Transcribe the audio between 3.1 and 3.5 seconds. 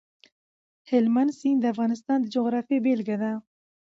ده.